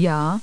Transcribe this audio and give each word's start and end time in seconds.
Ja, 0.00 0.38